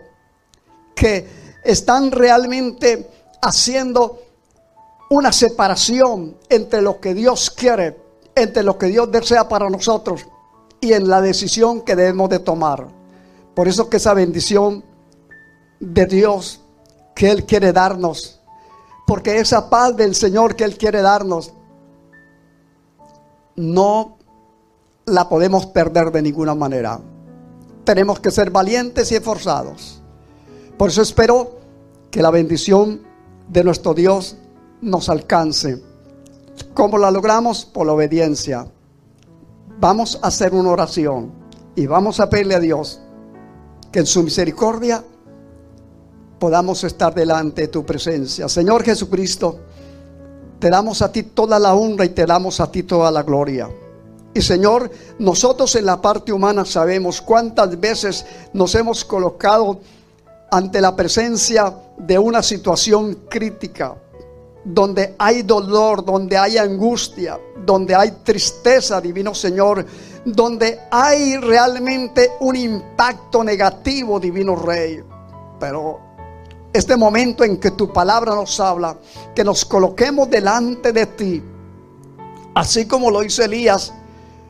que 0.94 1.26
están 1.64 2.10
realmente 2.10 3.08
haciendo 3.42 4.20
una 5.10 5.32
separación 5.32 6.36
entre 6.48 6.82
lo 6.82 7.00
que 7.00 7.14
Dios 7.14 7.50
quiere, 7.50 7.96
entre 8.34 8.62
lo 8.62 8.78
que 8.78 8.86
Dios 8.86 9.10
desea 9.10 9.48
para 9.48 9.70
nosotros 9.70 10.26
y 10.80 10.92
en 10.92 11.08
la 11.08 11.20
decisión 11.20 11.82
que 11.82 11.96
debemos 11.96 12.28
de 12.28 12.38
tomar. 12.38 12.86
Por 13.54 13.68
eso 13.68 13.88
que 13.88 13.96
esa 13.96 14.14
bendición 14.14 14.84
de 15.80 16.06
Dios 16.06 16.60
que 17.14 17.30
Él 17.30 17.44
quiere 17.44 17.72
darnos. 17.72 18.40
Porque 19.06 19.38
esa 19.38 19.70
paz 19.70 19.96
del 19.96 20.14
Señor 20.14 20.54
que 20.54 20.64
Él 20.64 20.76
quiere 20.76 21.00
darnos, 21.00 21.52
no 23.56 24.18
la 25.06 25.28
podemos 25.28 25.66
perder 25.66 26.12
de 26.12 26.22
ninguna 26.22 26.54
manera. 26.54 27.00
Tenemos 27.84 28.20
que 28.20 28.30
ser 28.30 28.50
valientes 28.50 29.10
y 29.10 29.16
esforzados. 29.16 30.02
Por 30.76 30.90
eso 30.90 31.02
espero 31.02 31.58
que 32.10 32.22
la 32.22 32.30
bendición 32.30 33.07
de 33.48 33.64
nuestro 33.64 33.94
Dios 33.94 34.36
nos 34.80 35.08
alcance. 35.08 35.82
¿Cómo 36.74 36.98
la 36.98 37.10
logramos? 37.10 37.64
Por 37.64 37.86
la 37.86 37.94
obediencia. 37.94 38.66
Vamos 39.80 40.18
a 40.22 40.28
hacer 40.28 40.54
una 40.54 40.70
oración 40.70 41.32
y 41.74 41.86
vamos 41.86 42.20
a 42.20 42.28
pedirle 42.28 42.54
a 42.54 42.60
Dios 42.60 43.00
que 43.92 44.00
en 44.00 44.06
su 44.06 44.22
misericordia 44.22 45.04
podamos 46.38 46.84
estar 46.84 47.14
delante 47.14 47.62
de 47.62 47.68
tu 47.68 47.84
presencia. 47.84 48.48
Señor 48.48 48.82
Jesucristo, 48.84 49.60
te 50.58 50.70
damos 50.70 51.02
a 51.02 51.10
ti 51.10 51.22
toda 51.22 51.58
la 51.58 51.74
honra 51.74 52.04
y 52.04 52.10
te 52.10 52.26
damos 52.26 52.60
a 52.60 52.70
ti 52.70 52.82
toda 52.82 53.10
la 53.10 53.22
gloria. 53.22 53.68
Y 54.34 54.42
Señor, 54.42 54.90
nosotros 55.18 55.74
en 55.76 55.86
la 55.86 56.00
parte 56.00 56.32
humana 56.32 56.64
sabemos 56.64 57.20
cuántas 57.22 57.78
veces 57.80 58.26
nos 58.52 58.74
hemos 58.74 59.04
colocado 59.04 59.80
ante 60.50 60.80
la 60.80 60.94
presencia 60.96 61.74
de 61.96 62.18
una 62.18 62.42
situación 62.42 63.26
crítica, 63.28 63.94
donde 64.64 65.14
hay 65.18 65.42
dolor, 65.42 66.04
donde 66.04 66.36
hay 66.36 66.58
angustia, 66.58 67.38
donde 67.64 67.94
hay 67.94 68.10
tristeza, 68.22 69.00
divino 69.00 69.34
Señor, 69.34 69.84
donde 70.24 70.80
hay 70.90 71.36
realmente 71.36 72.32
un 72.40 72.56
impacto 72.56 73.42
negativo, 73.44 74.18
divino 74.20 74.56
Rey. 74.56 75.02
Pero 75.58 76.00
este 76.72 76.96
momento 76.96 77.44
en 77.44 77.58
que 77.58 77.70
tu 77.72 77.92
palabra 77.92 78.34
nos 78.34 78.58
habla, 78.60 78.96
que 79.34 79.44
nos 79.44 79.64
coloquemos 79.64 80.28
delante 80.28 80.92
de 80.92 81.06
ti, 81.06 81.42
así 82.54 82.86
como 82.86 83.10
lo 83.10 83.22
hizo 83.22 83.42
Elías 83.42 83.92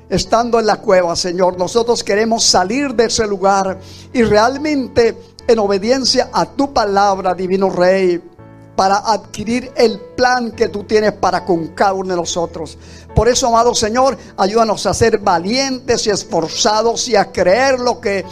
estando 0.08 0.58
en 0.58 0.66
la 0.66 0.76
cueva, 0.76 1.14
Señor. 1.14 1.58
Nosotros 1.58 2.02
queremos 2.02 2.44
salir 2.44 2.94
de 2.94 3.06
ese 3.06 3.26
lugar 3.26 3.78
y 4.12 4.22
realmente 4.22 5.16
en 5.48 5.58
obediencia 5.58 6.30
a 6.32 6.44
tu 6.44 6.72
palabra, 6.72 7.34
divino 7.34 7.70
Rey, 7.70 8.22
para 8.76 8.98
adquirir 8.98 9.72
el 9.74 9.98
plan 10.16 10.52
que 10.52 10.68
tú 10.68 10.84
tienes 10.84 11.12
para 11.14 11.44
con 11.44 11.68
cada 11.68 11.94
uno 11.94 12.10
de 12.10 12.16
nosotros. 12.16 12.78
Por 13.16 13.28
eso, 13.28 13.48
amado 13.48 13.74
Señor, 13.74 14.16
ayúdanos 14.36 14.86
a 14.86 14.94
ser 14.94 15.18
valientes 15.18 16.06
y 16.06 16.10
esforzados 16.10 17.08
y 17.08 17.16
a 17.16 17.32
creer 17.32 17.80
lo 17.80 18.00
que 18.00 18.24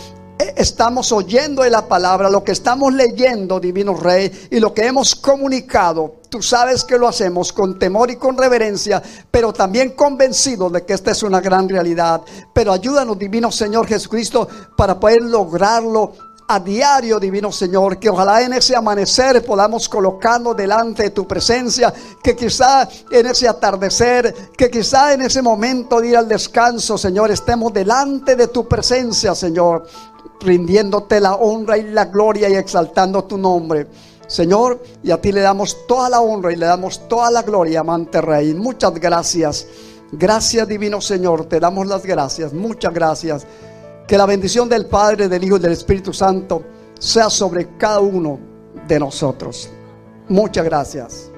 estamos 0.54 1.10
oyendo 1.10 1.62
de 1.62 1.70
la 1.70 1.88
palabra, 1.88 2.30
lo 2.30 2.44
que 2.44 2.52
estamos 2.52 2.92
leyendo, 2.92 3.58
Divino 3.58 3.94
Rey, 3.94 4.48
y 4.50 4.60
lo 4.60 4.72
que 4.72 4.86
hemos 4.86 5.14
comunicado. 5.14 6.16
Tú 6.28 6.42
sabes 6.42 6.84
que 6.84 6.98
lo 6.98 7.08
hacemos 7.08 7.52
con 7.52 7.78
temor 7.78 8.10
y 8.10 8.16
con 8.16 8.36
reverencia, 8.36 9.02
pero 9.30 9.52
también 9.52 9.90
convencidos 9.92 10.70
de 10.72 10.84
que 10.84 10.92
esta 10.92 11.12
es 11.12 11.22
una 11.22 11.40
gran 11.40 11.68
realidad. 11.68 12.20
Pero 12.52 12.72
ayúdanos, 12.72 13.18
Divino 13.18 13.50
Señor 13.50 13.86
Jesucristo, 13.86 14.46
para 14.76 15.00
poder 15.00 15.22
lograrlo 15.22 16.12
a 16.48 16.60
diario, 16.60 17.18
divino 17.18 17.50
Señor, 17.50 17.98
que 17.98 18.08
ojalá 18.08 18.42
en 18.42 18.52
ese 18.52 18.76
amanecer 18.76 19.44
podamos 19.44 19.88
colocarnos 19.88 20.56
delante 20.56 21.04
de 21.04 21.10
tu 21.10 21.26
presencia, 21.26 21.92
que 22.22 22.36
quizá 22.36 22.88
en 23.10 23.26
ese 23.26 23.48
atardecer, 23.48 24.32
que 24.56 24.70
quizá 24.70 25.12
en 25.12 25.22
ese 25.22 25.42
momento 25.42 26.00
de 26.00 26.08
ir 26.08 26.16
al 26.16 26.28
descanso, 26.28 26.96
Señor, 26.96 27.30
estemos 27.30 27.72
delante 27.72 28.36
de 28.36 28.48
tu 28.48 28.68
presencia, 28.68 29.34
Señor, 29.34 29.86
rindiéndote 30.40 31.20
la 31.20 31.34
honra 31.34 31.78
y 31.78 31.82
la 31.90 32.04
gloria 32.06 32.48
y 32.48 32.54
exaltando 32.54 33.24
tu 33.24 33.36
nombre. 33.36 33.88
Señor, 34.28 34.82
y 35.02 35.10
a 35.10 35.20
ti 35.20 35.30
le 35.32 35.40
damos 35.40 35.86
toda 35.86 36.08
la 36.08 36.20
honra 36.20 36.52
y 36.52 36.56
le 36.56 36.66
damos 36.66 37.08
toda 37.08 37.30
la 37.30 37.42
gloria, 37.42 37.80
amante 37.80 38.20
Rey. 38.20 38.54
Muchas 38.54 38.94
gracias. 38.94 39.66
Gracias, 40.12 40.66
divino 40.68 41.00
Señor. 41.00 41.46
Te 41.46 41.60
damos 41.60 41.86
las 41.86 42.04
gracias. 42.04 42.52
Muchas 42.52 42.92
gracias. 42.92 43.46
Que 44.06 44.16
la 44.16 44.26
bendición 44.26 44.68
del 44.68 44.86
Padre, 44.86 45.28
del 45.28 45.42
Hijo 45.42 45.56
y 45.56 45.60
del 45.60 45.72
Espíritu 45.72 46.12
Santo 46.12 46.62
sea 46.98 47.28
sobre 47.28 47.76
cada 47.76 48.00
uno 48.00 48.38
de 48.86 49.00
nosotros. 49.00 49.68
Muchas 50.28 50.64
gracias. 50.64 51.30